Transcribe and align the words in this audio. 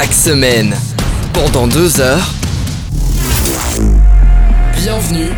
chaque 0.00 0.12
semaine, 0.12 0.76
pendant 1.32 1.66
deux 1.66 2.00
heures. 2.00 2.30
Bienvenue 4.76 5.30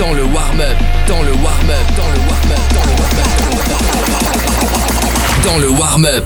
dans 0.00 0.12
le 0.12 0.24
warm-up, 0.24 0.76
dans 1.06 1.22
le 1.22 1.30
warm-up, 1.30 1.86
dans 1.96 2.08
le 2.08 2.18
warm-up, 2.26 2.58
dans 2.74 2.86
le 2.86 2.90
warm-up, 2.98 3.44
dans 5.44 5.58
le 5.58 5.68
warm-up. 5.68 6.24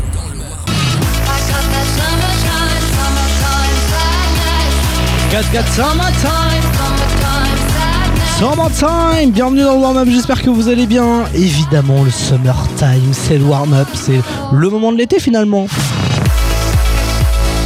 Summertime, 8.38 9.30
bienvenue 9.30 9.60
dans 9.60 9.74
le 9.74 9.80
warm-up, 9.80 10.08
j'espère 10.10 10.40
que 10.40 10.48
vous 10.48 10.68
allez 10.68 10.86
bien. 10.86 11.24
Évidemment, 11.34 12.02
le 12.02 12.10
summertime, 12.10 13.12
c'est 13.12 13.36
le 13.36 13.44
warm-up, 13.44 13.88
c'est 13.92 14.22
le 14.54 14.70
moment 14.70 14.90
de 14.90 14.96
l'été 14.96 15.20
finalement. 15.20 15.66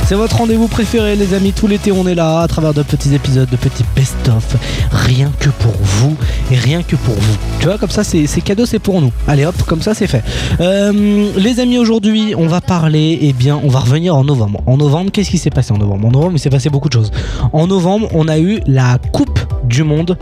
C'est 0.09 0.15
votre 0.15 0.39
rendez-vous 0.39 0.69
préféré 0.69 1.17
les 1.17 1.35
amis, 1.35 1.53
tout 1.53 1.67
l'été 1.67 1.93
on 1.93 2.09
est 2.09 2.15
là 2.15 2.41
à 2.41 2.49
travers 2.49 2.73
de 2.73 2.83
petits 2.83 3.15
épisodes, 3.15 3.47
de 3.51 3.57
petits 3.57 3.85
best-of, 3.95 4.57
rien 4.91 5.31
que 5.39 5.51
pour 5.51 5.75
vous 5.83 6.17
et 6.51 6.57
rien 6.57 6.83
que 6.83 6.97
pour 6.97 7.13
vous. 7.13 7.37
Tu 7.61 7.67
vois, 7.67 7.77
comme 7.77 7.91
ça 7.91 8.05
c'est 8.05 8.27
cadeau, 8.41 8.65
c'est 8.65 8.79
pour 8.79 9.03
nous. 9.03 9.13
Allez 9.27 9.45
hop, 9.45 9.55
comme 9.65 9.83
ça 9.83 9.93
c'est 9.93 10.07
fait. 10.07 10.25
Euh, 10.63 11.29
les 11.37 11.61
amis, 11.61 11.77
aujourd'hui 11.77 12.33
on 12.35 12.47
va 12.47 12.63
parler, 12.63 13.19
eh 13.21 13.35
bien 13.35 13.61
on 13.63 13.69
va 13.69 13.81
revenir 13.81 14.17
en 14.17 14.25
novembre. 14.25 14.63
En 14.65 14.79
novembre, 14.79 15.11
qu'est-ce 15.13 15.29
qui 15.29 15.37
s'est 15.37 15.51
passé 15.51 15.75
en 15.75 15.77
novembre? 15.77 16.09
En 16.09 16.11
novembre 16.11 16.33
il 16.37 16.39
s'est 16.39 16.49
passé 16.49 16.71
beaucoup 16.71 16.89
de 16.89 16.95
choses. 16.95 17.11
En 17.53 17.67
novembre 17.67 18.09
on 18.15 18.29
a 18.29 18.39
eu 18.39 18.61
la 18.67 18.97
Coupe 19.13 19.41
du 19.65 19.85
Monde 19.85 20.17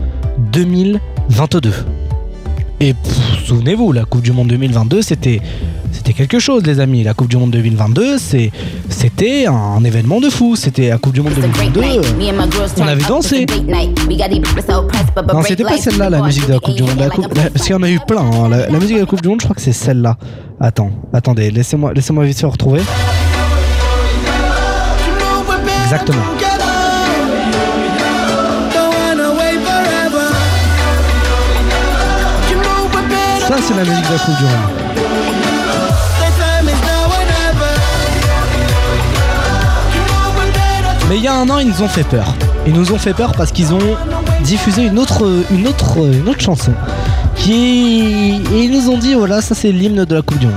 2022. 0.51 1.71
Et 2.81 2.93
souvenez-vous, 3.45 3.93
la 3.93 4.03
Coupe 4.03 4.21
du 4.21 4.33
Monde 4.33 4.49
2022, 4.49 5.01
c'était 5.01 5.39
c'était 5.97 6.13
quelque 6.13 6.39
chose, 6.39 6.63
les 6.65 6.79
amis. 6.79 7.03
La 7.03 7.13
Coupe 7.13 7.27
du 7.27 7.37
Monde 7.37 7.51
2022, 7.51 8.17
c'est 8.17 8.51
c'était 8.89 9.45
un 9.47 9.83
événement 9.83 10.19
de 10.21 10.29
fou. 10.29 10.55
C'était 10.55 10.89
la 10.89 10.97
Coupe 10.97 11.13
du 11.13 11.21
Monde 11.21 11.33
2022. 11.35 11.81
On 12.77 12.87
avait 12.87 13.03
dansé. 13.03 13.45
Non, 15.33 15.39
c'était 15.49 15.63
pas 15.63 15.77
celle-là, 15.83 16.09
la 16.09 16.17
musique 16.27 16.47
de 16.47 16.53
la 16.53 16.59
Coupe 16.59 16.75
du 16.75 16.83
Monde. 16.83 16.99
La 16.99 17.09
coupe- 17.09 17.35
la- 17.35 17.49
parce 17.49 17.65
qu'il 17.65 17.71
y 17.73 17.75
en 17.75 17.83
a 17.83 17.89
eu 17.89 17.99
plein. 18.07 18.21
hein. 18.21 18.49
La, 18.49 18.69
la 18.69 18.79
musique 18.79 18.95
de 18.95 19.01
la 19.01 19.05
Coupe 19.07 19.21
du 19.21 19.27
Monde, 19.29 19.39
je 19.41 19.45
crois 19.45 19.55
que 19.55 19.61
c'est 19.61 19.73
celle-là. 19.73 20.17
Attends, 20.59 20.91
attendez, 21.13 21.51
laissez-moi 21.51 21.93
laissez-moi 21.93 22.25
vite 22.25 22.39
fait 22.39 22.45
retrouver. 22.47 22.81
Exactement. 25.83 26.23
Ça, 33.47 33.55
c'est 33.61 33.73
la 33.75 33.83
musique 33.83 34.07
de 34.07 34.13
la 34.13 34.19
Coupe 34.19 34.37
du 34.37 34.43
Monde. 34.43 34.86
Mais 41.09 41.17
il 41.17 41.23
y 41.23 41.27
a 41.27 41.35
un 41.35 41.49
an, 41.49 41.59
ils 41.59 41.67
nous 41.67 41.81
ont 41.81 41.87
fait 41.87 42.03
peur. 42.03 42.35
Ils 42.65 42.73
nous 42.73 42.91
ont 42.91 42.97
fait 42.97 43.13
peur 43.13 43.31
parce 43.31 43.51
qu'ils 43.51 43.73
ont 43.73 43.95
diffusé 44.43 44.83
une 44.85 44.99
autre, 44.99 45.25
une 45.51 45.67
autre, 45.67 45.97
une 46.13 46.27
autre 46.27 46.41
chanson. 46.41 46.73
Qui 47.35 48.41
et 48.53 48.63
ils 48.63 48.71
nous 48.71 48.89
ont 48.89 48.97
dit 48.97 49.13
voilà, 49.13 49.41
ça 49.41 49.55
c'est 49.55 49.71
l'hymne 49.71 50.03
de 50.05 50.15
la 50.15 50.21
Coupe 50.21 50.39
du 50.39 50.47
Monde. 50.47 50.55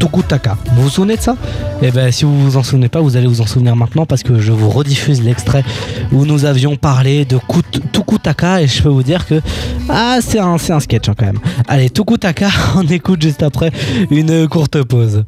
Tukutaka. 0.00 0.56
Vous 0.74 0.82
vous 0.82 0.88
souvenez 0.88 1.16
de 1.16 1.20
ça? 1.22 1.36
Eh 1.80 1.92
ben, 1.92 2.10
si 2.10 2.24
vous 2.24 2.36
vous 2.36 2.56
en 2.56 2.64
souvenez 2.64 2.88
pas, 2.88 3.00
vous 3.00 3.16
allez 3.16 3.28
vous 3.28 3.40
en 3.40 3.46
souvenir 3.46 3.76
maintenant 3.76 4.04
parce 4.04 4.24
que 4.24 4.40
je 4.40 4.50
vous 4.50 4.68
rediffuse 4.68 5.22
l'extrait 5.22 5.62
où 6.10 6.24
nous 6.26 6.44
avions 6.44 6.74
parlé 6.74 7.24
de 7.24 7.36
Kut- 7.36 7.80
Tukutaka 7.92 8.62
et 8.62 8.66
je 8.66 8.82
peux 8.82 8.88
vous 8.88 9.04
dire 9.04 9.24
que 9.26 9.40
ah 9.88 10.16
c'est 10.20 10.40
un, 10.40 10.54
un 10.68 10.80
sketch 10.80 11.08
hein, 11.08 11.14
quand 11.16 11.26
même. 11.26 11.38
Allez, 11.68 11.88
Tukutaka, 11.90 12.48
on 12.76 12.82
écoute 12.88 13.22
juste 13.22 13.44
après 13.44 13.70
une 14.10 14.48
courte 14.48 14.82
pause. 14.82 15.22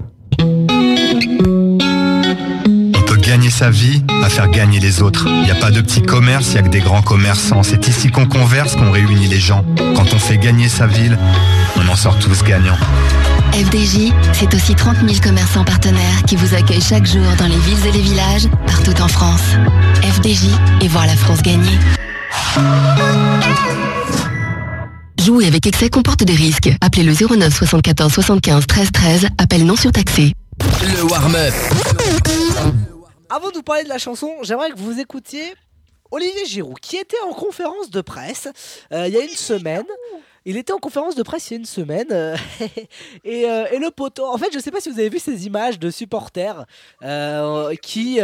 Sa 3.55 3.71
vie 3.71 4.03
à 4.25 4.29
faire 4.29 4.51
gagner 4.51 4.81
les 4.81 5.01
autres. 5.01 5.29
Il 5.29 5.43
n'y 5.43 5.51
a 5.53 5.55
pas 5.55 5.71
de 5.71 5.81
petits 5.81 6.03
commerces, 6.03 6.49
il 6.49 6.53
n'y 6.55 6.59
a 6.59 6.63
que 6.63 6.69
des 6.71 6.81
grands 6.81 7.03
commerçants. 7.03 7.63
C'est 7.63 7.87
ici 7.87 8.11
qu'on 8.11 8.27
converse, 8.27 8.75
qu'on 8.75 8.91
réunit 8.91 9.29
les 9.29 9.39
gens. 9.39 9.65
Quand 9.95 10.13
on 10.13 10.19
fait 10.19 10.39
gagner 10.39 10.69
sa 10.69 10.89
ville, 10.89 11.17
on 11.77 11.89
en 11.89 11.95
sort 11.95 12.19
tous 12.19 12.43
gagnants. 12.43 12.77
FDJ, 13.53 14.13
c'est 14.33 14.53
aussi 14.55 14.75
30 14.75 14.97
000 15.09 15.21
commerçants 15.23 15.63
partenaires 15.63 16.25
qui 16.27 16.35
vous 16.35 16.53
accueillent 16.53 16.83
chaque 16.83 17.07
jour 17.07 17.23
dans 17.39 17.47
les 17.47 17.59
villes 17.59 17.87
et 17.87 17.93
les 17.93 18.01
villages, 18.03 18.49
partout 18.67 19.01
en 19.01 19.07
France. 19.07 19.45
FDJ 20.03 20.47
et 20.81 20.89
voir 20.89 21.07
la 21.07 21.15
France 21.15 21.41
gagner. 21.41 21.79
Jouer 25.25 25.47
avec 25.47 25.65
excès 25.69 25.91
comporte 25.91 26.25
des 26.25 26.35
risques. 26.35 26.75
Appelez 26.81 27.05
le 27.05 27.15
09 27.15 27.55
74 27.57 28.13
75 28.13 28.67
13 28.67 28.89
13, 28.91 29.29
appel 29.39 29.65
non 29.65 29.77
surtaxé. 29.77 30.33
Le 30.83 31.05
warm-up, 31.05 31.55
Avant 33.35 33.51
de 33.51 33.57
vous 33.57 33.65
parler 33.65 33.83
de 33.83 33.89
la 33.89 33.99
chanson, 33.99 34.31
j'aimerais 34.43 34.71
que 34.71 34.79
vous 34.79 35.01
écoutiez 35.01 35.55
Olivier 36.13 36.47
Giroud, 36.47 36.79
qui 36.79 36.97
était 36.97 37.21
en 37.29 37.33
conférence 37.33 37.91
de 37.91 38.01
presse 38.01 38.47
euh, 38.93 39.09
il 39.09 39.13
y 39.13 39.17
a 39.17 39.25
une 39.25 39.29
semaine. 39.29 39.87
Il 40.45 40.57
était 40.57 40.73
en 40.73 40.79
conférence 40.79 41.17
de 41.17 41.25
presse 41.25 41.51
il 41.51 41.55
y 41.55 41.57
a 41.57 41.59
une 41.59 41.65
semaine. 41.65 42.13
euh, 42.13 42.37
et, 43.25 43.51
euh, 43.51 43.67
et 43.73 43.81
le 43.81 43.91
poteau. 43.91 44.25
En 44.25 44.39
fait, 44.39 44.51
je 44.55 44.61
sais 44.61 44.71
pas 44.71 44.81
si 44.81 44.89
vous 44.89 45.01
avez 45.01 45.09
vu 45.09 45.19
ces 45.19 45.47
images 45.47 45.81
de 45.81 45.91
supporters 45.91 46.65
qui, 47.83 48.21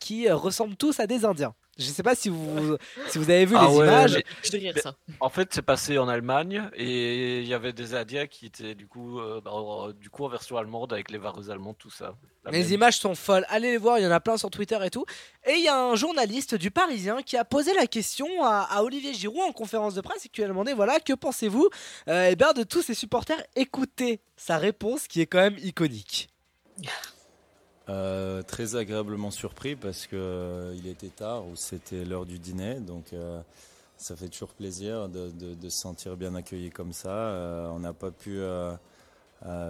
qui 0.00 0.30
ressemblent 0.30 0.76
tous 0.76 1.00
à 1.00 1.06
des 1.06 1.26
Indiens. 1.26 1.52
Je 1.78 1.84
sais 1.84 2.02
pas 2.02 2.14
si 2.14 2.30
vous, 2.30 2.78
si 3.08 3.18
vous 3.18 3.28
avez 3.28 3.44
vu 3.44 3.54
Ah 3.58 3.66
les 3.68 3.76
ouais, 3.76 3.86
images. 3.86 4.14
mais- 4.16 4.24
Je 4.42 4.56
dirais 4.56 4.80
ça. 4.80 4.94
En 5.20 5.28
fait, 5.28 5.52
c'est 5.52 5.60
passé 5.62 5.98
en 5.98 6.08
Allemagne 6.08 6.70
et 6.74 7.40
il 7.40 7.46
y 7.46 7.52
avait 7.52 7.74
des 7.74 7.94
Indiens 7.94 8.26
qui 8.26 8.46
étaient 8.46 8.74
du 8.74 8.86
coup, 8.86 9.20
euh, 9.20 9.42
bah, 9.44 9.52
du 10.00 10.08
coup 10.08 10.24
en 10.24 10.28
version 10.28 10.56
allemande 10.56 10.92
avec 10.94 11.10
les 11.10 11.18
vareuses 11.18 11.50
allemandes, 11.50 11.76
tout 11.78 11.90
ça. 11.90 12.14
Les 12.50 12.62
même. 12.62 12.72
images 12.72 12.96
sont 12.98 13.14
folles. 13.14 13.44
Allez 13.50 13.72
les 13.72 13.76
voir, 13.76 13.98
il 13.98 14.04
y 14.04 14.06
en 14.06 14.10
a 14.10 14.20
plein 14.20 14.38
sur 14.38 14.50
Twitter 14.50 14.78
et 14.84 14.88
tout. 14.90 15.04
Et 15.46 15.54
il 15.54 15.64
y 15.64 15.68
a 15.68 15.76
un 15.78 15.96
journaliste 15.96 16.54
du 16.54 16.70
Parisien 16.70 17.20
qui 17.22 17.36
a 17.36 17.44
posé 17.44 17.74
la 17.74 17.86
question 17.86 18.26
à, 18.42 18.60
à 18.70 18.82
Olivier 18.82 19.12
Giroud 19.12 19.42
en 19.42 19.52
conférence 19.52 19.94
de 19.94 20.00
presse 20.00 20.24
et 20.24 20.28
qui 20.30 20.40
lui 20.40 20.44
a 20.44 20.48
demandé 20.48 20.72
voilà, 20.72 20.98
que 21.00 21.12
pensez-vous 21.12 21.68
euh, 22.08 22.28
eh 22.30 22.36
ben, 22.36 22.52
de 22.54 22.62
tous 22.62 22.82
ces 22.82 22.94
supporters 22.94 23.42
Écoutez 23.54 24.20
sa 24.36 24.56
réponse 24.56 25.08
qui 25.08 25.20
est 25.20 25.26
quand 25.26 25.40
même 25.40 25.58
iconique. 25.58 26.30
Euh, 27.88 28.42
très 28.42 28.74
agréablement 28.74 29.30
surpris 29.30 29.76
parce 29.76 30.08
que 30.08 30.16
euh, 30.16 30.74
il 30.76 30.88
était 30.88 31.08
tard 31.08 31.46
ou 31.46 31.54
c'était 31.54 32.04
l'heure 32.04 32.26
du 32.26 32.40
dîner, 32.40 32.80
donc 32.80 33.12
euh, 33.12 33.40
ça 33.96 34.16
fait 34.16 34.28
toujours 34.28 34.48
plaisir 34.54 35.08
de, 35.08 35.30
se 35.62 35.70
sentir 35.70 36.16
bien 36.16 36.34
accueilli 36.34 36.70
comme 36.70 36.92
ça. 36.92 37.70
On 37.72 37.78
n'a 37.78 37.92
pas 37.92 38.10
pu 38.10 38.40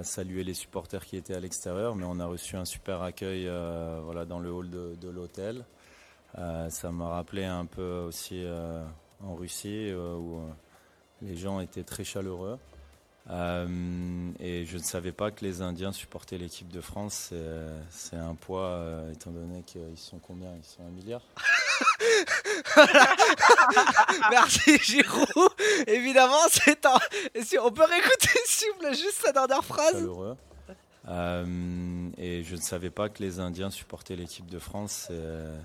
saluer 0.03 0.45
les 0.45 0.55
supporters 0.55 1.05
qui 1.05 1.17
étaient 1.17 1.35
à 1.35 1.41
l'extérieur, 1.41 1.95
mais 1.95 2.07
on 2.09 2.19
a 2.19 2.27
reçu 2.27 2.57
un 2.57 2.65
super 2.65 3.03
accueil 3.03 3.51
voilà, 4.03 4.25
dans 4.25 4.41
le 4.41 4.51
hall 4.51 4.71
de, 4.71 5.09
l'hôtel. 5.09 5.65
Ça 6.35 6.91
m'a 6.91 7.09
rappelé 7.09 7.45
un 7.45 7.67
peu 7.67 8.05
aussi 8.09 8.45
en 9.23 9.37
Russie 9.37 9.93
où 9.95 10.41
les 11.23 11.37
gens 11.37 11.61
étaient 11.61 11.85
très 11.85 12.03
chaleureux. 12.03 12.59
Euh, 13.29 14.31
et 14.39 14.65
je 14.65 14.77
ne 14.77 14.83
savais 14.83 15.11
pas 15.13 15.31
que 15.31 15.45
les 15.45 15.61
Indiens 15.61 15.93
supportaient 15.93 16.39
l'équipe 16.39 16.69
de 16.69 16.81
France. 16.81 17.33
C'est, 17.91 18.17
un 18.17 18.35
poids, 18.35 18.67
euh, 18.67 19.13
étant 19.13 19.31
donné 19.31 19.63
qu'ils 19.63 19.97
sont 19.97 20.19
combien? 20.19 20.51
Ils 20.57 20.65
sont 20.65 20.83
un 20.87 20.91
milliard? 20.91 21.23
Merci 24.31 24.79
Giroud. 24.79 25.51
Évidemment, 25.87 26.35
c'est 26.51 26.87
un. 26.87 26.99
si 27.43 27.59
on 27.59 27.71
peut 27.73 27.85
réécouter 27.85 28.29
s'il 28.47 28.69
vous 28.73 28.79
plaît 28.79 28.95
juste 28.95 29.23
sa 29.25 29.33
dernière 29.33 29.65
phrase. 29.65 30.07
Euh, 31.09 32.09
et 32.19 32.43
je 32.43 32.57
ne 32.57 32.61
savais 32.61 32.91
pas 32.91 33.09
que 33.09 33.23
les 33.23 33.39
Indiens 33.39 33.71
supportaient 33.71 34.17
l'équipe 34.17 34.47
de 34.47 34.59
France. 34.59 35.07
C'est, 35.09 35.15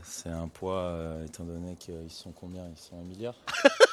c'est 0.04 0.30
un 0.30 0.48
poids, 0.48 0.82
euh, 0.82 1.26
étant 1.26 1.44
donné 1.44 1.76
qu'ils 1.76 2.12
sont 2.12 2.32
combien? 2.32 2.64
Ils 2.70 2.82
sont 2.82 2.98
un 3.00 3.04
milliard? 3.04 3.36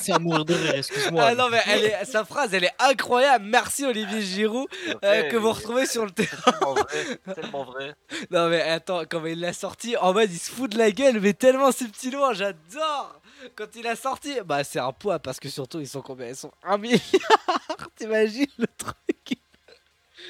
C'est 0.00 0.12
à 0.12 0.18
mourir 0.18 0.44
de 0.44 0.54
rire, 0.54 0.74
excuse-moi. 0.74 1.22
Ah 1.24 1.34
non 1.34 1.48
mais 1.50 1.60
elle 1.66 1.84
est, 1.84 2.04
sa 2.04 2.24
phrase 2.24 2.54
elle 2.54 2.64
est 2.64 2.74
incroyable. 2.78 3.44
Merci 3.46 3.84
Olivier 3.84 4.20
Giroud 4.22 4.66
euh, 5.04 5.28
que 5.28 5.36
vous 5.36 5.52
retrouvez 5.52 5.86
sur 5.86 6.04
le 6.04 6.10
terrain. 6.10 6.52
Tellement 6.52 6.74
vrai, 6.74 7.34
tellement 7.34 7.64
vrai. 7.64 7.94
Non 8.30 8.48
mais 8.48 8.62
attends, 8.62 9.02
quand 9.08 9.24
il 9.26 9.40
l'a 9.40 9.52
sorti, 9.52 9.96
en 9.96 10.12
mode 10.12 10.30
il 10.30 10.38
se 10.38 10.50
fout 10.50 10.70
de 10.70 10.78
la 10.78 10.90
gueule, 10.90 11.20
mais 11.20 11.32
tellement 11.34 11.72
subtilement, 11.72 12.32
j'adore 12.32 13.20
Quand 13.56 13.66
il 13.76 13.86
a 13.86 13.96
sorti, 13.96 14.34
bah 14.44 14.64
c'est 14.64 14.78
un 14.78 14.92
poids, 14.92 15.18
parce 15.18 15.40
que 15.40 15.48
surtout 15.48 15.80
ils 15.80 15.88
sont 15.88 16.02
combien? 16.02 16.28
Ils 16.28 16.36
sont 16.36 16.52
un 16.62 16.78
milliard 16.78 17.00
T'imagines 17.96 18.46
le 18.58 18.66
truc? 18.78 19.11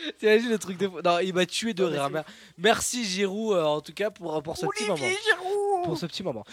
T'imagines 0.18 0.50
le 0.50 0.58
truc 0.58 0.78
de 0.78 0.88
fou 0.88 1.00
Non, 1.04 1.18
il 1.20 1.32
m'a 1.34 1.46
tué 1.46 1.74
de 1.74 1.84
rire. 1.84 2.08
Merci 2.58 3.04
Giroud 3.04 3.56
euh, 3.56 3.64
en 3.64 3.80
tout 3.80 3.92
cas 3.92 4.10
pour, 4.10 4.42
pour 4.42 4.56
ce 4.56 4.66
petit 4.66 4.84
moment. 4.84 5.04
Pour 5.84 5.98
ce 5.98 6.06
petit 6.06 6.22
moment. 6.22 6.44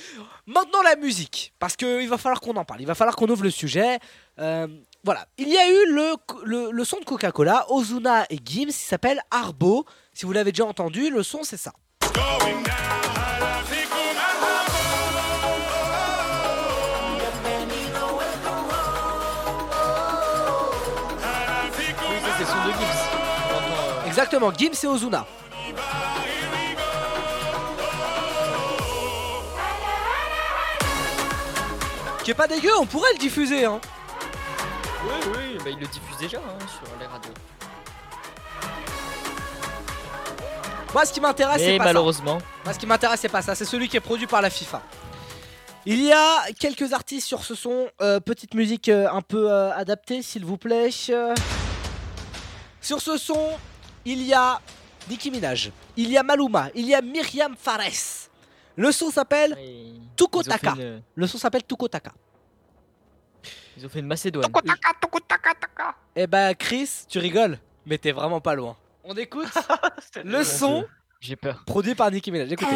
Maintenant 0.48 0.82
la 0.82 0.96
musique, 0.96 1.54
parce 1.60 1.76
qu'il 1.76 2.08
va 2.10 2.18
falloir 2.18 2.42
qu'on 2.42 2.56
en 2.56 2.66
parle, 2.66 2.82
il 2.82 2.88
va 2.88 2.96
falloir 2.96 3.16
qu'on 3.16 3.28
ouvre 3.30 3.44
le 3.44 3.52
sujet. 3.52 4.00
Euh, 4.40 4.68
voilà, 5.04 5.28
il 5.38 5.48
y 5.48 5.58
a 5.58 5.70
eu 5.70 5.94
le, 5.94 6.14
le, 6.44 6.72
le 6.72 6.84
son 6.84 7.00
de 7.00 7.06
Coca-Cola, 7.06 7.66
Ozuna 7.70 8.26
et 8.30 8.40
Gims, 8.44 8.68
qui 8.68 8.74
s'appelle 8.74 9.22
Arbo. 9.32 9.86
Si 10.14 10.26
vous 10.26 10.34
l'avez 10.34 10.52
déjà 10.52 10.66
entendu, 10.66 11.10
le 11.10 11.24
son 11.24 11.44
c'est 11.44 11.58
ça. 11.58 11.74
Oui, 12.04 12.54
Exactement, 24.20 24.52
Gims 24.52 24.84
et 24.84 24.88
Ozuna. 24.88 25.26
Qui 32.26 32.32
est 32.32 32.34
pas 32.34 32.48
dégueu, 32.48 32.72
on 32.82 32.86
pourrait 32.86 33.14
le 33.14 33.18
diffuser 33.18 33.64
hein. 33.64 33.80
Oui, 35.06 35.32
oui, 35.38 35.58
bah, 35.64 35.70
il 35.70 35.80
le 35.80 35.88
diffuse 35.88 36.18
déjà 36.20 36.40
hein, 36.40 36.58
sur 36.68 37.00
les 37.00 37.06
radios. 37.06 37.32
Moi, 40.94 41.06
ce 41.06 41.14
qui 41.14 41.22
m'intéresse, 41.22 41.62
c'est 41.62 41.78
pas 41.78 41.86
malheureusement. 41.86 42.40
ça. 42.40 42.46
Moi, 42.66 42.74
ce 42.74 42.80
qui 42.80 42.88
m'intéresse, 42.88 43.22
c'est 43.22 43.30
pas 43.30 43.42
ça. 43.42 43.56
C'est 43.56 43.64
celui 43.64 43.88
qui 43.88 43.96
est 43.96 44.02
produit 44.02 44.28
par 44.28 44.42
la 44.42 44.50
FIFA. 44.50 44.82
Il 45.86 46.04
y 46.04 46.12
a 46.12 46.52
quelques 46.60 46.92
artistes 46.92 47.26
sur 47.26 47.46
ce 47.46 47.56
son. 47.56 47.88
Euh, 48.02 48.20
petite 48.20 48.54
musique 48.54 48.90
euh, 48.90 49.08
un 49.10 49.22
peu 49.22 49.50
euh, 49.50 49.72
adaptée, 49.74 50.22
s'il 50.24 50.44
vous 50.44 50.58
plaît. 50.58 50.90
Sur 52.82 53.02
ce 53.02 53.18
son, 53.18 53.58
il 54.06 54.22
y 54.24 54.34
a 54.34 54.60
Nicki 55.10 55.32
Minaj, 55.32 55.72
il 55.98 56.10
y 56.10 56.18
a 56.18 56.24
Maluma, 56.24 56.70
il 56.76 56.86
y 56.86 56.94
a 56.96 57.02
Myriam 57.02 57.56
Fares. 57.58 58.30
Le 58.76 58.92
son 58.92 59.12
s'appelle 59.12 59.58
ils, 59.60 60.00
Tuko 60.16 60.42
ils 60.42 60.50
ont 60.50 60.52
fait 60.54 60.60
Taka. 60.60 60.74
une, 60.82 61.02
Le 61.16 61.28
son 61.28 61.38
s'appelle 61.38 61.64
Tuko 61.66 61.88
Taka. 61.88 62.12
ils 63.78 63.86
ont 63.86 63.90
fait 63.90 64.00
une 64.00 64.08
Macédoine. 64.08 64.50
Eh 66.16 66.28
ben, 66.28 66.54
Chris, 66.56 66.90
tu 67.08 67.20
rigoles, 67.20 67.58
mais 67.86 67.98
t'es 67.98 68.12
vraiment 68.12 68.40
pas 68.42 68.56
loin. 68.56 68.76
On 69.04 69.16
écoute 69.16 69.48
le 70.24 70.44
son 70.44 70.86
J'ai 71.20 71.36
peur. 71.36 71.64
produit 71.66 71.96
par 71.96 72.12
Nicki 72.12 72.32
Minaj. 72.32 72.52
Écoutez. 72.52 72.76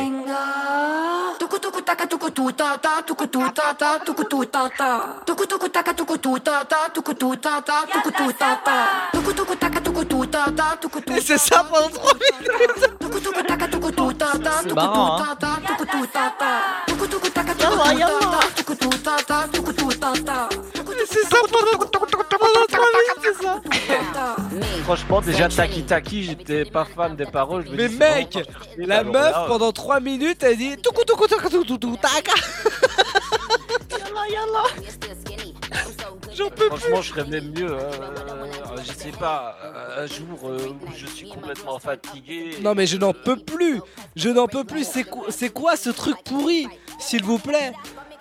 Taka 1.83 2.05
tuku 2.07 2.29
tu 2.31 2.51
ta 2.51 2.77
ta 2.77 3.01
tuku 3.07 3.27
tu 3.27 3.41
ta 3.57 3.73
ta 3.73 3.99
tuku 4.05 4.23
tu 4.31 4.45
ta 4.45 4.69
ta 4.79 4.89
tuku 5.25 5.45
tuku 5.45 5.67
taka 5.69 5.93
tuku 5.93 6.17
tu 6.17 6.39
ta 6.39 6.63
ta 6.63 6.87
tuku 6.95 7.13
tu 7.13 7.35
ta 7.35 7.61
ta 7.61 7.85
tuku 7.93 8.11
tu 8.11 8.25
ta 8.39 8.49
ta 8.65 8.77
tuku 9.13 9.31
tuku 9.37 9.55
taka 9.55 9.79
tuku 9.85 10.03
tu 10.05 10.25
ta 10.33 10.41
ta 10.57 10.65
tuku 10.81 10.99
tu 11.01 11.13
c'est 11.21 11.37
ça 11.37 11.63
pendant 11.63 11.89
3 11.89 12.13
minutes. 12.23 12.83
tuku 12.99 13.19
tuku 13.19 13.41
taka 13.43 13.67
tuku 13.67 13.91
tu 13.91 14.05
ta 14.13 14.29
ta 14.45 14.53
tuku 14.63 14.87
tu 14.95 15.03
ta 15.19 15.35
ta 15.43 15.51
tuku 15.67 15.85
tu 15.93 15.99
ta 16.15 16.23
ta 16.39 16.51
tuku 16.87 17.05
tuku 17.11 17.29
taka 17.35 17.53
tuku 17.53 17.75
tu 17.75 17.91
ta 17.91 18.23
ta 18.33 18.39
tuku 18.57 18.73
tu 18.81 18.89
ta 19.05 19.15
ta 19.29 19.37
tuku 19.53 19.71
tu 19.73 19.87
ta 20.01 20.11
ta 20.27 20.37
C'est 21.05 21.27
ça 21.29 21.37
pendant 21.51 22.65
3 22.67 22.79
minutes, 22.95 23.21
c'est 23.23 23.37
ça. 23.43 23.53
Franchement, 24.83 25.21
déjà 25.21 25.47
Taki 25.47 25.83
Taki, 25.83 26.23
j'étais 26.23 26.65
pas 26.65 26.83
fan 26.85 27.15
des 27.15 27.25
paroles. 27.25 27.65
je 27.65 27.71
me 27.71 27.77
Mais 27.77 27.87
dis, 27.87 27.97
mec, 27.97 28.37
La 28.77 29.03
meuf 29.03 29.33
pendant 29.47 29.71
3 29.71 29.99
minutes 30.01 30.43
elle 30.43 30.57
dit 30.57 30.75
tuku 30.77 31.03
tuku 31.05 31.27
tuku 31.27 31.63
tuku 31.77 31.97
taka 31.97 32.33
J'en 36.35 36.49
peux 36.49 36.67
plus. 36.69 36.77
Franchement, 36.79 37.01
je 37.01 37.09
serais 37.09 37.25
même 37.25 37.51
mieux. 37.51 37.71
euh, 37.71 37.91
je 38.83 38.91
sais 38.91 39.11
pas, 39.11 39.55
euh, 39.63 40.03
un 40.03 40.07
jour 40.07 40.49
euh, 40.49 40.57
où 40.81 40.91
je 40.97 41.05
suis 41.05 41.29
complètement 41.29 41.77
fatigué. 41.77 42.57
Non 42.61 42.73
mais 42.73 42.87
je 42.87 42.97
n'en 42.97 43.13
peux 43.13 43.35
plus. 43.37 43.79
Je 44.15 44.29
n'en 44.29 44.47
peux 44.47 44.63
plus. 44.63 44.83
C'est 44.85 45.03
quoi, 45.03 45.25
c'est 45.29 45.49
quoi 45.49 45.75
ce 45.77 45.91
truc 45.91 46.15
pourri 46.25 46.67
S'il 46.99 47.23
vous 47.23 47.37
plaît? 47.37 47.71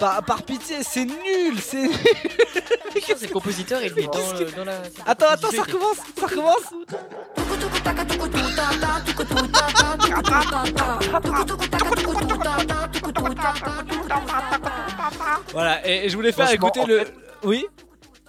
Par, 0.02 0.22
par 0.24 0.42
pitié, 0.42 0.78
c'est 0.82 1.04
nul 1.04 1.60
C'est 1.60 1.82
nul 1.82 1.90
c'est 3.06 3.22
le 3.22 3.28
compositeur, 3.32 3.80
il 3.82 3.96
est 3.96 4.02
dans, 4.06 4.32
le- 4.38 4.50
dans 4.56 4.64
la. 4.64 4.82
Attends, 5.06 5.26
attends, 5.30 5.50
ça 5.52 5.62
recommence 5.62 5.96
Ça 6.18 6.26
recommence 6.26 6.72
Voilà, 15.52 15.86
et, 15.88 16.06
et 16.06 16.08
je 16.08 16.16
voulais 16.16 16.32
faire 16.32 16.46
Franchement, 16.48 16.68
écouter 16.68 16.80
en 16.80 16.86
le... 16.86 16.98
fait- 17.00 17.14
Oui 17.44 17.66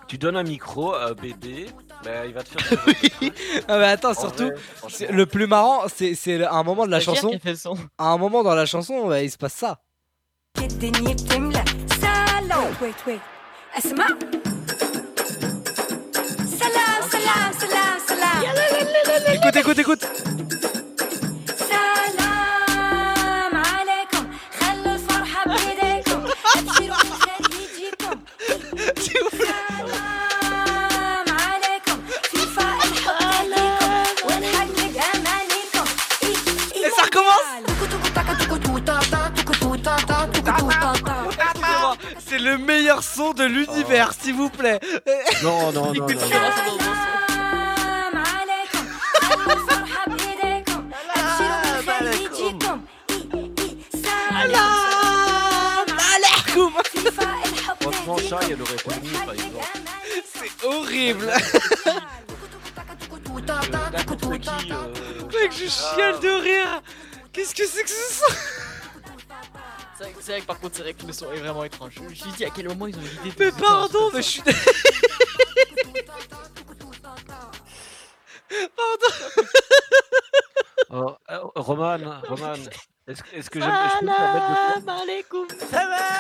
Tu 0.08 0.18
donnes 0.18 0.38
un 0.38 0.44
micro 0.44 0.94
à 0.94 1.08
un 1.10 1.14
bébé, 1.14 1.68
bah, 2.04 2.26
il 2.26 2.34
va 2.34 2.44
te 2.44 2.50
faire. 2.50 2.62
ce 2.70 2.76
genre 2.76 2.86
de. 3.22 3.32
Ah 3.68 3.74
attends, 3.90 4.12
En 4.12 4.14
surtout, 4.14 4.44
vrai, 4.46 4.56
franchement. 4.76 4.98
c'est- 4.98 5.12
le 5.12 5.26
plus 5.26 5.48
marrant, 5.48 5.84
c'est 5.94 6.16
c'est 6.16 6.38
le- 6.38 6.46
à 6.48 6.54
un 6.54 6.64
moment 6.64 6.86
de 6.86 6.92
la 6.92 7.00
chanson, 7.00 7.30
qui 7.30 7.36
a 7.36 7.40
fait 7.40 7.52
le 7.52 7.56
son. 7.58 7.76
à 7.98 8.08
un 8.08 8.18
moment 8.18 8.44
dans 8.44 8.56
la 8.56 8.66
chanson, 8.66 9.08
bah, 9.08 9.22
il 9.22 9.32
se 9.32 9.38
passe 9.38 9.54
ça. 9.54 9.80
الدنيا 10.59 11.13
بتملى 11.15 11.65
سلام 12.01 12.73
ويت 12.83 12.95
ويت 13.07 13.21
اسمع 13.79 14.07
سلام 16.59 17.01
سلام 17.13 17.53
سلام 17.61 17.99
سلام 18.09 18.39
Écoute, 19.37 19.57
écoute, 19.57 19.79
écoute 19.79 20.05
de 43.36 43.44
l'univers, 43.44 44.14
s'il 44.14 44.36
vous 44.36 44.50
plaît. 44.50 44.80
Non, 45.42 45.72
non, 45.72 45.94
non. 45.94 46.08
C'est 60.34 60.66
horrible. 60.66 61.34
Mec, 65.34 65.52
je 65.52 65.68
chiale 65.68 66.20
de 66.20 66.42
rire. 66.42 66.82
Qu'est-ce 67.32 67.56
que 67.56 67.66
c'est 67.66 67.84
que 67.84 67.90
ce 67.90 67.94
c'est 70.20 70.32
vrai 70.32 70.42
que 70.42 70.46
par 70.46 70.60
contre, 70.60 70.76
c'est 70.76 70.82
vrai 70.82 70.94
que 70.94 71.06
le 71.06 71.14
son 71.14 71.32
est 71.32 71.38
vraiment 71.38 71.64
étrange. 71.64 71.94
Je 71.96 72.02
me 72.02 72.10
dis 72.36 72.46
à 72.46 72.50
quel 72.50 72.68
moment 72.68 72.88
ils 72.88 72.96
ont 72.98 73.02
l'idée. 73.24 73.36
Mais 73.40 73.52
pardon, 73.52 74.10
mais 74.14 74.22
je 74.22 74.28
suis. 74.28 74.42
pardon 78.76 79.08
oh, 80.92 81.16
euh, 81.32 81.40
Roman, 81.56 81.98
Roman, 82.28 82.54
est-ce 83.08 83.24
que, 83.24 83.36
est 83.36 83.50
que. 83.50 83.60
Salam 83.60 84.10
alaikum 84.88 85.48
Salam 85.72 86.14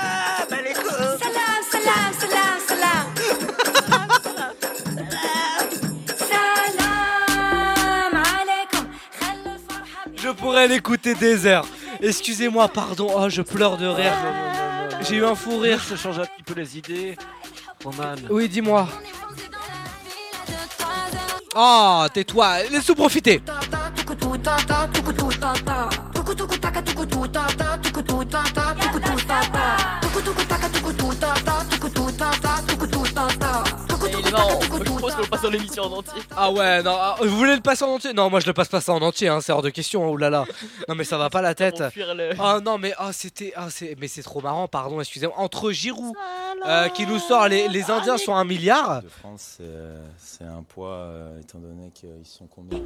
Je 10.15 10.29
pourrais 10.29 10.67
l'écouter 10.69 11.15
des 11.15 11.45
heures 11.45 11.65
Excusez-moi, 12.03 12.67
pardon, 12.67 13.07
oh, 13.15 13.29
je 13.29 13.41
pleure 13.41 13.77
de 13.77 13.87
rire. 13.87 14.11
J'ai 15.07 15.15
eu 15.15 15.25
un 15.25 15.35
fou 15.35 15.57
rire. 15.57 15.81
Je 15.89 15.95
change 15.95 16.19
un 16.19 16.25
petit 16.25 16.43
peu 16.43 16.53
les 16.53 16.77
idées. 16.77 17.15
Roman, 17.81 18.15
Oui, 18.29 18.49
dis-moi. 18.49 18.89
Oh, 21.55 22.03
tais-toi, 22.13 22.63
laisse-nous 22.63 22.95
profiter. 22.95 23.41
Non, 34.33 34.59
je 34.61 34.83
propose 34.83 35.13
qu'on 35.13 35.21
le 35.21 35.27
passe 35.27 35.41
dans 35.43 35.49
l'émission 35.51 35.83
en 35.83 35.91
entier. 35.91 36.21
Ah 36.35 36.51
ouais, 36.51 36.81
non, 36.81 36.97
ah, 36.99 37.17
vous 37.21 37.37
voulez 37.37 37.55
le 37.55 37.61
passer 37.61 37.83
en 37.83 37.89
entier? 37.89 38.13
Non, 38.13 38.31
moi 38.31 38.39
je 38.39 38.47
le 38.47 38.53
passe 38.53 38.67
pas 38.67 38.81
ça 38.81 38.91
en 38.91 39.01
entier, 39.03 39.27
hein, 39.27 39.41
c'est 39.41 39.51
hors 39.51 39.61
de 39.61 39.69
question, 39.69 40.03
hein, 40.03 40.09
oulala. 40.09 40.45
Non, 40.89 40.95
mais 40.95 41.03
ça 41.03 41.19
va 41.19 41.29
pas 41.29 41.43
la 41.43 41.53
tête. 41.53 41.83
Ah 42.39 42.59
non, 42.63 42.79
mais 42.79 42.93
ah, 42.97 43.13
c'était. 43.13 43.53
Ah, 43.55 43.67
mais 43.99 44.07
c'est 44.07 44.23
trop 44.23 44.41
marrant, 44.41 44.67
pardon, 44.67 44.99
excusez-moi. 44.99 45.37
Entre 45.37 45.71
Giroud 45.71 46.15
euh, 46.65 46.89
qui 46.89 47.05
nous 47.05 47.19
sort 47.19 47.47
les, 47.47 47.67
les 47.67 47.91
Indiens 47.91 48.17
sont 48.17 48.33
un 48.33 48.43
milliard. 48.43 49.03
De 49.03 49.09
France, 49.09 49.57
c'est 50.17 50.43
euh, 50.43 50.57
un 50.57 50.63
poids 50.63 50.95
euh, 50.95 51.39
étant 51.39 51.59
donné 51.59 51.91
qu'ils 51.93 52.25
sont 52.25 52.47
combien? 52.47 52.79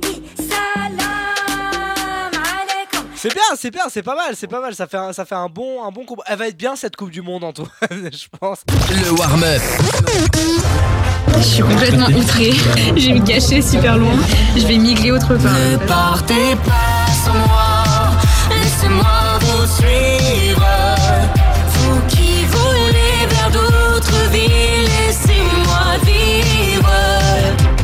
C'est 3.16 3.34
bien, 3.34 3.44
c'est 3.56 3.72
bien, 3.72 3.84
c'est 3.90 4.04
pas 4.04 4.16
mal, 4.16 4.36
c'est 4.36 4.48
pas 4.48 4.62
mal. 4.62 4.76
Ça 4.76 4.86
fait 4.86 4.98
un, 4.98 5.14
ça 5.14 5.26
fait 5.26 5.36
un 5.36 5.50
bon, 5.50 5.84
un 5.84 5.92
bon 5.92 6.06
combo. 6.06 6.22
Elle 6.28 6.38
va 6.38 6.48
être 6.50 6.58
bien 6.58 6.76
cette 6.76 6.96
Coupe 6.96 7.10
du 7.10 7.22
Monde, 7.22 7.46
Antoine, 7.46 7.70
je 7.92 8.28
pense. 8.38 8.64
Le 8.90 9.12
warm-up. 9.18 9.62
Je 11.36 11.44
suis 11.44 11.62
complètement 11.64 12.08
outrée. 12.08 12.54
Je 12.96 13.08
vais 13.08 13.20
me 13.20 13.26
cacher 13.26 13.62
super 13.62 13.98
loin. 13.98 14.14
Je 14.56 14.66
vais 14.66 14.78
migrer 14.78 15.12
autre 15.12 15.36
part. 15.36 15.54
Ne 15.54 15.78
partez 15.88 16.56
pas 16.66 17.12
sans 17.24 17.34
moi, 17.34 17.84
laissez-moi 18.50 19.40
vous 19.42 19.66
suivre. 19.66 20.66
Vous 21.74 22.00
qui 22.08 22.46
voulez 22.46 23.28
vers 23.30 23.52
d'autres 23.52 24.30
villes, 24.32 24.90
laissez-moi 25.08 25.98
vivre. 26.06 26.92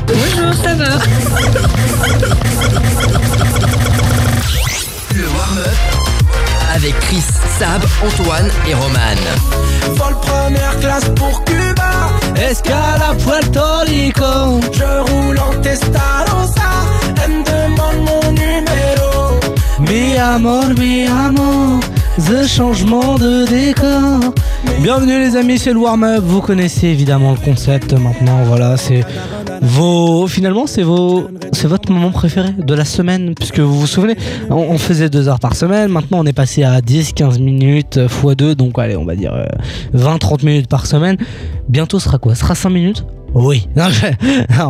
Bonjour, 0.07 0.53
ça 0.63 0.73
va 0.75 0.97
Le 5.15 5.25
warm-up. 5.25 5.77
Avec 6.75 6.99
Chris, 7.01 7.23
Sab, 7.59 7.83
Antoine 8.03 8.49
et 8.67 8.73
Roman. 8.73 9.21
Vol 9.95 10.15
première 10.21 10.79
classe 10.79 11.09
pour 11.15 11.43
Cuba. 11.45 12.09
Escale 12.49 13.01
à 13.09 13.15
Puerto 13.15 13.61
Rico 13.85 14.59
Je 14.73 15.11
roule 15.11 15.39
en 15.39 15.61
Testarossa. 15.61 16.61
Elle 17.23 17.31
me 17.31 17.43
demande 17.43 18.05
mon 18.05 18.31
numéro. 18.31 19.39
Mi 19.79 20.17
amor 20.17 20.65
mi 20.77 21.05
amor 21.05 21.79
The 22.17 22.45
changement 22.45 23.15
de 23.17 23.45
décor 23.45 24.33
Bienvenue 24.81 25.19
les 25.19 25.37
amis, 25.37 25.57
c'est 25.57 25.71
le 25.71 25.79
warm-up. 25.79 26.23
Vous 26.25 26.41
connaissez 26.41 26.87
évidemment 26.87 27.31
le 27.31 27.37
concept 27.37 27.93
maintenant. 27.93 28.43
Voilà, 28.45 28.75
c'est 28.75 29.05
vos. 29.63 30.27
Finalement, 30.27 30.67
c'est 30.67 30.83
vos. 30.83 31.27
C'est 31.51 31.67
votre 31.67 31.91
moment 31.91 32.11
préféré 32.11 32.49
de 32.51 32.73
la 32.73 32.85
semaine, 32.85 33.33
puisque 33.35 33.59
vous 33.59 33.79
vous 33.79 33.87
souvenez, 33.87 34.15
on, 34.49 34.77
faisait 34.77 35.09
deux 35.09 35.27
heures 35.27 35.39
par 35.39 35.55
semaine. 35.55 35.89
Maintenant, 35.89 36.19
on 36.19 36.25
est 36.25 36.33
passé 36.33 36.63
à 36.63 36.81
10, 36.81 37.13
15 37.13 37.39
minutes 37.39 37.97
euh, 37.97 38.07
x 38.07 38.35
2 38.35 38.55
donc 38.55 38.77
allez, 38.77 38.95
on 38.95 39.05
va 39.05 39.15
dire 39.15 39.33
euh, 39.33 39.45
20, 39.93 40.17
30 40.17 40.43
minutes 40.43 40.67
par 40.67 40.85
semaine. 40.85 41.17
Bientôt, 41.69 41.99
sera 41.99 42.17
quoi? 42.17 42.35
Sera 42.35 42.55
5 42.55 42.69
minutes? 42.69 43.05
Oui, 43.35 43.67
non, 43.75 43.85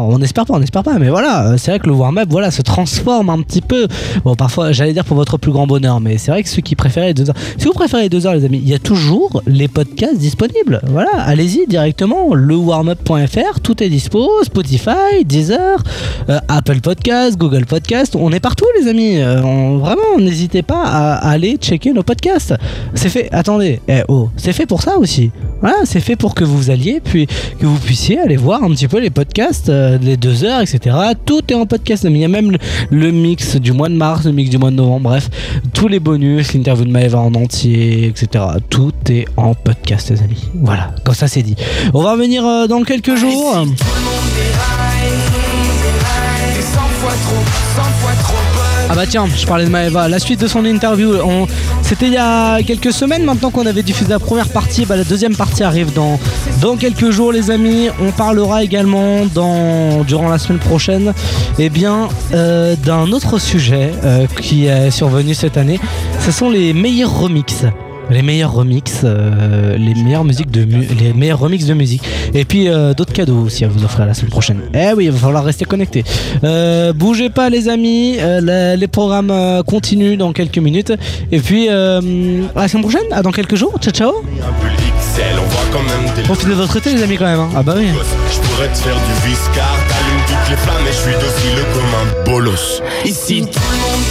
on 0.09 0.21
espère 0.21 0.45
pas, 0.45 0.53
on 0.55 0.61
espère 0.61 0.83
pas, 0.83 0.97
mais 0.97 1.09
voilà, 1.09 1.47
euh, 1.47 1.57
c'est 1.57 1.71
vrai 1.71 1.79
que 1.79 1.87
le 1.87 1.93
warm-up, 1.93 2.27
voilà, 2.29 2.49
se 2.49 2.61
transforme 2.61 3.29
un 3.29 3.41
petit 3.41 3.61
peu. 3.61 3.87
Bon, 4.23 4.35
parfois, 4.35 4.71
j'allais 4.71 4.93
dire 4.93 5.03
pour 5.03 5.17
votre 5.17 5.37
plus 5.37 5.51
grand 5.51 5.67
bonheur, 5.67 5.99
mais 5.99 6.17
c'est 6.17 6.31
vrai 6.31 6.43
que 6.43 6.49
ceux 6.49 6.61
qui 6.61 6.75
préfèrent 6.75 7.05
les 7.05 7.13
deux 7.13 7.29
heures, 7.29 7.35
si 7.57 7.65
vous 7.65 7.73
préférez 7.73 8.03
les 8.03 8.09
deux 8.09 8.25
heures, 8.25 8.33
les 8.33 8.45
amis, 8.45 8.61
il 8.63 8.69
y 8.69 8.73
a 8.73 8.79
toujours 8.79 9.41
les 9.47 9.67
podcasts 9.67 10.17
disponibles. 10.17 10.79
Voilà, 10.87 11.11
allez-y 11.17 11.67
directement, 11.67 12.33
lewarmup.fr, 12.33 13.59
tout 13.61 13.83
est 13.83 13.89
dispo, 13.89 14.29
Spotify, 14.43 15.25
Deezer, 15.25 15.83
euh, 16.29 16.39
Apple 16.47 16.79
Podcast, 16.79 17.37
Google 17.37 17.65
Podcast, 17.65 18.15
on 18.15 18.31
est 18.31 18.39
partout, 18.39 18.65
les 18.79 18.87
amis. 18.87 19.17
Euh, 19.17 19.41
vraiment, 19.41 20.19
n'hésitez 20.19 20.61
pas 20.61 20.83
à, 20.85 21.15
à 21.15 21.31
aller 21.31 21.57
checker 21.57 21.91
nos 21.91 22.03
podcasts. 22.03 22.53
C'est 22.93 23.09
fait, 23.09 23.27
attendez, 23.33 23.81
eh, 23.89 24.03
oh, 24.07 24.29
c'est 24.37 24.53
fait 24.53 24.65
pour 24.65 24.81
ça 24.81 24.97
aussi. 24.97 25.31
Voilà, 25.59 25.77
c'est 25.83 25.99
fait 25.99 26.15
pour 26.15 26.33
que 26.33 26.43
vous 26.43 26.69
alliez, 26.69 27.01
puis 27.03 27.27
que 27.59 27.65
vous 27.65 27.79
puissiez 27.79 28.19
aller 28.19 28.37
voir 28.37 28.52
un 28.61 28.69
petit 28.69 28.87
peu 28.87 28.99
les 28.99 29.09
podcasts, 29.09 29.69
euh, 29.69 29.97
les 29.97 30.17
deux 30.17 30.43
heures, 30.43 30.61
etc. 30.61 30.95
Tout 31.25 31.41
est 31.49 31.55
en 31.55 31.65
podcast. 31.65 32.03
Il 32.03 32.17
y 32.17 32.25
a 32.25 32.27
même 32.27 32.57
le, 32.89 33.11
mix 33.11 33.55
du 33.55 33.71
mois 33.71 33.89
de 33.89 33.95
mars, 33.95 34.25
le 34.25 34.31
mix 34.31 34.49
du 34.49 34.57
mois 34.57 34.71
de 34.71 34.75
novembre, 34.75 35.09
bref, 35.09 35.29
tous 35.73 35.87
les 35.87 35.99
bonus, 35.99 36.53
l'interview 36.53 36.85
de 36.85 36.91
Maëva 36.91 37.19
en 37.19 37.33
entier, 37.33 38.07
etc. 38.07 38.45
Tout 38.69 38.93
est 39.09 39.25
en 39.37 39.53
podcast, 39.53 40.09
les 40.09 40.21
amis. 40.21 40.43
Voilà, 40.55 40.93
comme 41.03 41.15
ça 41.15 41.27
c'est 41.27 41.43
dit. 41.43 41.55
On 41.93 42.01
va 42.01 42.13
revenir 42.13 42.45
euh, 42.45 42.67
dans 42.67 42.83
quelques 42.83 43.15
jours. 43.15 43.65
Ah 48.93 48.95
bah 48.95 49.07
tiens, 49.07 49.25
je 49.25 49.47
parlais 49.47 49.65
de 49.65 49.71
Maëva. 49.71 50.07
La 50.07 50.19
suite 50.19 50.39
de 50.39 50.45
son 50.45 50.63
interview, 50.65 51.13
c'était 51.81 52.05
il 52.05 52.13
y 52.13 52.17
a 52.17 52.61
quelques 52.61 52.93
semaines 52.93 53.23
maintenant 53.23 53.49
qu'on 53.49 53.65
avait 53.65 53.81
diffusé 53.81 54.11
la 54.11 54.19
première 54.19 54.49
partie. 54.49 54.85
Bah, 54.85 54.95
la 54.95 55.03
deuxième 55.03 55.35
partie 55.35 55.63
arrive 55.63 55.91
dans, 55.93 56.19
dans 56.61 56.75
quelques 56.75 57.09
jours, 57.09 57.31
les 57.31 57.49
amis. 57.49 57.87
On 57.99 58.11
parlera 58.11 58.63
également 58.63 59.25
dans, 59.25 60.03
durant 60.03 60.29
la 60.29 60.37
semaine 60.37 60.59
prochaine 60.59 61.11
eh 61.57 61.71
bien, 61.71 62.07
euh, 62.35 62.75
d'un 62.75 63.11
autre 63.11 63.39
sujet 63.39 63.89
euh, 64.03 64.27
qui 64.39 64.67
est 64.67 64.91
survenu 64.91 65.33
cette 65.33 65.57
année. 65.57 65.79
Ce 66.19 66.31
sont 66.31 66.51
les 66.51 66.71
meilleurs 66.75 67.17
remixes. 67.17 67.65
Les 68.09 68.21
meilleurs 68.21 68.53
remixes, 68.53 69.01
euh, 69.03 69.77
les 69.77 69.95
meilleures 69.95 70.23
musiques 70.25 70.51
de 70.51 70.65
mu- 70.65 70.87
les 70.99 71.13
meilleurs 71.13 71.39
remixes 71.39 71.65
de 71.65 71.73
musique. 71.73 72.03
Et 72.33 72.45
puis 72.45 72.67
euh, 72.67 72.93
d'autres 72.93 73.13
cadeaux 73.13 73.41
aussi 73.45 73.63
à 73.65 73.67
vous 73.67 73.83
offrir 73.83 74.05
la 74.05 74.13
semaine 74.13 74.29
prochaine. 74.29 74.59
Eh 74.73 74.93
oui, 74.95 75.05
il 75.05 75.11
va 75.11 75.17
falloir 75.17 75.43
rester 75.43 75.65
connecté. 75.65 76.03
Euh, 76.43 76.93
bougez 76.93 77.29
pas 77.29 77.49
les 77.49 77.69
amis, 77.69 78.17
les 78.41 78.87
programmes 78.87 79.33
continuent 79.65 80.17
dans 80.17 80.33
quelques 80.33 80.57
minutes. 80.59 80.93
Et 81.31 81.39
puis 81.39 81.69
à 81.69 81.99
la 82.55 82.67
semaine 82.67 82.83
prochaine, 82.83 83.21
dans 83.23 83.31
quelques 83.31 83.55
jours. 83.55 83.73
Ciao 83.81 83.93
ciao. 83.93 84.13
Profitez 86.25 86.49
de 86.49 86.53
votre 86.55 86.77
été 86.77 86.93
les 86.93 87.03
amis 87.03 87.17
quand 87.17 87.25
même. 87.25 87.39
hein. 87.39 87.49
Ah 87.55 87.63
bah 87.63 87.75
oui. 87.77 87.85
Je 87.87 88.39
pourrais 88.47 88.67
te 88.69 88.77
faire 88.77 88.95
du 88.95 89.29
viscar, 89.29 89.75
t'allumes 89.89 90.23
toutes 90.27 90.49
les 90.49 90.57
flammes 90.57 90.87
et 90.87 90.91
je 90.91 90.97
suis 90.97 91.13
docile 91.13 91.63
comme 91.73 91.83
un 92.01 92.31
bolos. 92.31 92.81
Ici 93.05 93.41
tout 93.41 93.59
le 93.71 93.77
monde 93.77 94.03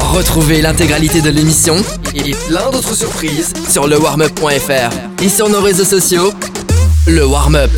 Retrouvez 0.00 0.62
l'intégralité 0.62 1.20
de 1.20 1.30
l'émission 1.30 1.76
et 2.14 2.34
plein 2.48 2.70
d'autres 2.70 2.94
surprises 2.94 3.52
sur 3.68 3.86
lewarmup.fr 3.86 5.22
et 5.22 5.28
sur 5.28 5.48
nos 5.48 5.60
réseaux 5.60 5.84
sociaux. 5.84 6.32
Le 7.06 7.24
Warm-up. 7.24 7.70